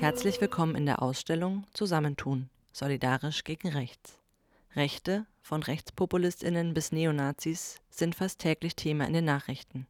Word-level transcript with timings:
Herzlich 0.00 0.40
willkommen 0.40 0.76
in 0.76 0.86
der 0.86 1.02
Ausstellung 1.02 1.66
Zusammentun, 1.74 2.48
solidarisch 2.72 3.44
gegen 3.44 3.68
rechts. 3.68 4.18
Rechte, 4.74 5.26
von 5.42 5.62
Rechtspopulistinnen 5.62 6.72
bis 6.72 6.90
Neonazis, 6.90 7.82
sind 7.90 8.14
fast 8.14 8.38
täglich 8.38 8.74
Thema 8.74 9.06
in 9.06 9.12
den 9.12 9.26
Nachrichten. 9.26 9.86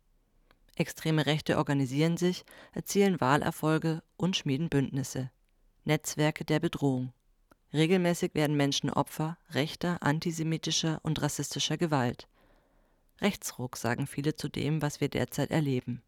Extreme 0.75 1.27
Rechte 1.27 1.59
organisieren 1.59 2.17
sich, 2.17 2.45
erzielen 2.73 3.21
Wahlerfolge 3.21 4.03
und 4.17 4.37
schmieden 4.37 4.69
Bündnisse. 4.69 5.31
Netzwerke 5.85 6.45
der 6.45 6.59
Bedrohung. 6.59 7.13
Regelmäßig 7.73 8.35
werden 8.35 8.57
Menschen 8.57 8.91
Opfer 8.91 9.39
rechter, 9.51 10.03
antisemitischer 10.03 10.99
und 11.05 11.23
rassistischer 11.23 11.79
Gewalt. 11.79 12.27
Rechtsruck 13.21 13.77
sagen 13.77 14.09
viele 14.09 14.35
zu 14.35 14.49
dem, 14.49 14.83
was 14.83 15.01
wir 15.01 15.09
derzeit 15.09 15.53
erleben. 15.53 16.03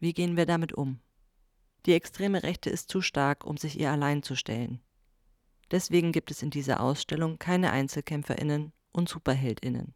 Wie 0.00 0.14
gehen 0.14 0.36
wir 0.36 0.46
damit 0.46 0.72
um? 0.72 0.98
Die 1.86 1.92
extreme 1.92 2.42
Rechte 2.42 2.70
ist 2.70 2.90
zu 2.90 3.02
stark, 3.02 3.44
um 3.44 3.56
sich 3.56 3.78
ihr 3.78 3.90
allein 3.90 4.22
zu 4.22 4.36
stellen. 4.36 4.80
Deswegen 5.70 6.12
gibt 6.12 6.30
es 6.30 6.42
in 6.42 6.50
dieser 6.50 6.80
Ausstellung 6.80 7.38
keine 7.38 7.72
Einzelkämpferinnen 7.72 8.72
und 8.92 9.08
Superheldinnen, 9.08 9.94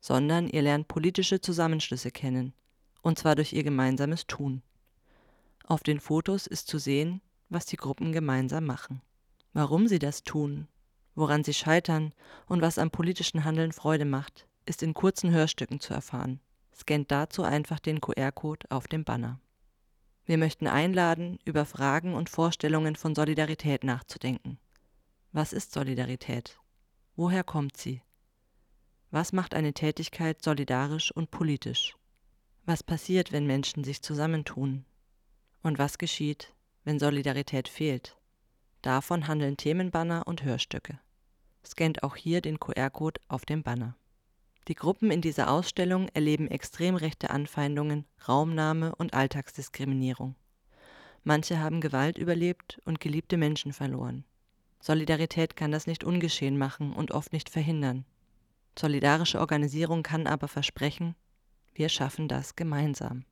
sondern 0.00 0.48
ihr 0.48 0.62
lernt 0.62 0.88
politische 0.88 1.40
Zusammenschlüsse 1.40 2.10
kennen, 2.10 2.54
und 3.02 3.18
zwar 3.18 3.34
durch 3.34 3.52
ihr 3.52 3.62
gemeinsames 3.62 4.26
Tun. 4.26 4.62
Auf 5.64 5.82
den 5.82 6.00
Fotos 6.00 6.46
ist 6.46 6.68
zu 6.68 6.78
sehen, 6.78 7.20
was 7.48 7.66
die 7.66 7.76
Gruppen 7.76 8.12
gemeinsam 8.12 8.66
machen, 8.66 9.00
warum 9.52 9.86
sie 9.86 9.98
das 9.98 10.22
tun, 10.22 10.68
woran 11.14 11.44
sie 11.44 11.54
scheitern 11.54 12.12
und 12.46 12.60
was 12.60 12.78
am 12.78 12.90
politischen 12.90 13.44
Handeln 13.44 13.72
Freude 13.72 14.04
macht, 14.04 14.46
ist 14.66 14.82
in 14.82 14.94
kurzen 14.94 15.30
Hörstücken 15.30 15.80
zu 15.80 15.94
erfahren. 15.94 16.40
Scannt 16.74 17.10
dazu 17.10 17.42
einfach 17.42 17.78
den 17.78 18.00
QR-Code 18.00 18.66
auf 18.70 18.86
dem 18.86 19.04
Banner. 19.04 19.40
Wir 20.26 20.38
möchten 20.38 20.66
einladen, 20.66 21.38
über 21.44 21.64
Fragen 21.64 22.14
und 22.14 22.28
Vorstellungen 22.28 22.96
von 22.96 23.14
Solidarität 23.14 23.84
nachzudenken. 23.84 24.58
Was 25.30 25.52
ist 25.52 25.72
Solidarität? 25.72 26.58
Woher 27.14 27.44
kommt 27.44 27.76
sie? 27.76 28.02
Was 29.12 29.32
macht 29.32 29.54
eine 29.54 29.72
Tätigkeit 29.72 30.42
solidarisch 30.42 31.12
und 31.12 31.30
politisch? 31.30 31.96
Was 32.64 32.82
passiert, 32.82 33.30
wenn 33.30 33.46
Menschen 33.46 33.84
sich 33.84 34.02
zusammentun? 34.02 34.84
Und 35.62 35.78
was 35.78 35.96
geschieht, 35.96 36.52
wenn 36.82 36.98
Solidarität 36.98 37.68
fehlt? 37.68 38.16
Davon 38.82 39.28
handeln 39.28 39.56
Themenbanner 39.56 40.26
und 40.26 40.42
Hörstücke. 40.42 40.98
Scannt 41.64 42.02
auch 42.02 42.16
hier 42.16 42.40
den 42.40 42.58
QR-Code 42.58 43.20
auf 43.28 43.44
dem 43.44 43.62
Banner. 43.62 43.96
Die 44.68 44.74
Gruppen 44.74 45.10
in 45.12 45.20
dieser 45.20 45.50
Ausstellung 45.50 46.08
erleben 46.14 46.48
extrem 46.48 46.96
rechte 46.96 47.30
Anfeindungen, 47.30 48.04
Raumnahme 48.26 48.94
und 48.96 49.14
Alltagsdiskriminierung. 49.14 50.34
Manche 51.22 51.60
haben 51.60 51.80
Gewalt 51.80 52.18
überlebt 52.18 52.80
und 52.84 53.00
geliebte 53.00 53.36
Menschen 53.36 53.72
verloren. 53.72 54.24
Solidarität 54.80 55.56
kann 55.56 55.70
das 55.70 55.86
nicht 55.86 56.04
ungeschehen 56.04 56.58
machen 56.58 56.92
und 56.92 57.12
oft 57.12 57.32
nicht 57.32 57.48
verhindern. 57.48 58.04
Solidarische 58.78 59.40
Organisierung 59.40 60.02
kann 60.02 60.26
aber 60.26 60.48
versprechen, 60.48 61.14
wir 61.74 61.88
schaffen 61.88 62.28
das 62.28 62.56
gemeinsam. 62.56 63.24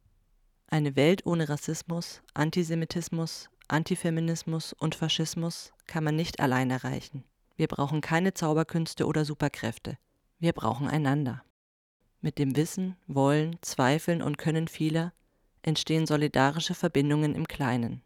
Eine 0.69 0.97
Welt 0.97 1.27
ohne 1.27 1.49
Rassismus, 1.49 2.23
Antisemitismus, 2.35 3.49
Antifeminismus 3.69 4.73
und 4.73 4.95
Faschismus 4.95 5.73
kann 5.87 6.05
man 6.05 6.17
nicht 6.17 6.41
allein 6.41 6.71
erreichen. 6.71 7.25
Wir 7.57 7.69
brauchen 7.69 8.01
keine 8.01 8.35
Zauberkünste 8.35 9.07
oder 9.07 9.25
Superkräfte. 9.25 9.97
Wir 10.45 10.53
brauchen 10.53 10.89
einander. 10.89 11.43
Mit 12.21 12.39
dem 12.39 12.55
Wissen, 12.55 12.97
Wollen, 13.07 13.57
Zweifeln 13.63 14.21
und 14.21 14.37
Können 14.37 14.69
vieler 14.69 15.15
entstehen 15.63 16.07
solidarische 16.07 16.75
Verbindungen 16.75 17.35
im 17.35 17.49
Kleinen. 17.49 18.03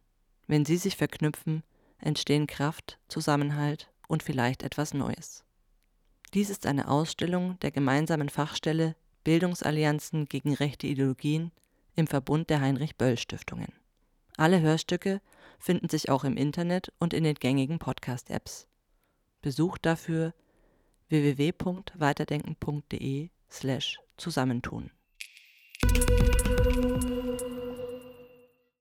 Wenn 0.47 0.64
sie 0.64 0.77
sich 0.77 0.97
verknüpfen, 0.97 1.64
entstehen 1.98 2.47
Kraft, 2.47 3.00
Zusammenhalt 3.09 3.91
und 4.06 4.22
vielleicht 4.22 4.62
etwas 4.62 4.94
Neues. 4.94 5.44
Dies 6.33 6.48
ist 6.48 6.65
eine 6.66 6.87
Ausstellung 6.87 7.59
der 7.59 7.72
gemeinsamen 7.72 8.28
Fachstelle 8.28 8.94
Bildungsallianzen 9.25 10.27
gegen 10.27 10.54
rechte 10.54 10.87
Ideologien 10.87 11.50
im 11.97 12.06
Verbund 12.06 12.50
der 12.50 12.60
Heinrich 12.60 12.97
Böll 12.97 13.19
Stiftungen. 13.19 13.72
Alle 14.37 14.60
Hörstücke 14.60 15.21
finden 15.59 15.88
sich 15.88 16.09
auch 16.09 16.22
im 16.22 16.37
Internet 16.37 16.93
und 17.00 17.15
in 17.15 17.25
den 17.25 17.34
gängigen 17.34 17.81
Podcast-Apps. 17.81 18.69
Besucht 19.43 19.84
dafür 19.84 20.34
www.weiterdenken.de 21.08 23.30
slash 23.48 23.98
zusammentun. 24.16 24.91